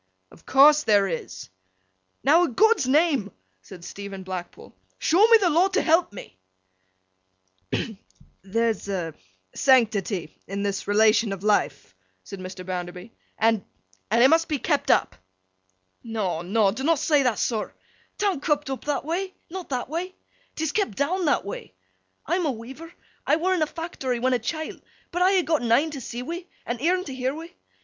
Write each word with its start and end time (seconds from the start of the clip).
'Of 0.31 0.47
course 0.47 0.81
there 0.81 1.07
is.' 1.07 1.49
'Now, 2.23 2.41
a' 2.45 2.47
God's 2.47 2.87
name,' 2.87 3.31
said 3.61 3.85
Stephen 3.85 4.23
Blackpool, 4.23 4.75
'show 4.97 5.27
me 5.27 5.37
the 5.37 5.51
law 5.51 5.67
to 5.67 5.81
help 5.83 6.11
me!' 6.11 6.39
'Hem! 7.71 7.99
There's 8.41 8.89
a 8.89 9.13
sanctity 9.53 10.35
in 10.47 10.63
this 10.63 10.87
relation 10.87 11.31
of 11.31 11.43
life,' 11.43 11.93
said 12.23 12.39
Mr. 12.39 12.65
Bounderby, 12.65 13.11
'and—and—it 13.37 14.27
must 14.27 14.47
be 14.47 14.57
kept 14.57 14.89
up.' 14.89 15.15
'No 16.03 16.41
no, 16.41 16.71
dunnot 16.71 16.97
say 16.97 17.21
that, 17.21 17.37
sir. 17.37 17.71
'Tan't 18.17 18.43
kep' 18.43 18.71
up 18.71 18.85
that 18.85 19.05
way. 19.05 19.35
Not 19.51 19.69
that 19.69 19.87
way. 19.87 20.15
'Tis 20.55 20.71
kep' 20.71 20.95
down 20.95 21.25
that 21.25 21.45
way. 21.45 21.75
I'm 22.25 22.47
a 22.47 22.51
weaver, 22.51 22.91
I 23.27 23.35
were 23.35 23.53
in 23.53 23.61
a 23.61 23.67
fact'ry 23.67 24.17
when 24.19 24.33
a 24.33 24.39
chilt, 24.39 24.81
but 25.11 25.21
I 25.21 25.39
ha' 25.39 25.45
gotten 25.45 25.71
een 25.71 25.91
to 25.91 26.01
see 26.01 26.23
wi' 26.23 26.47
and 26.65 26.81
eern 26.81 27.03
to 27.03 27.13
year 27.13 27.35
wi'. 27.35 27.51